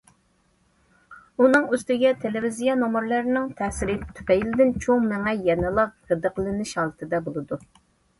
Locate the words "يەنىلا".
5.49-5.85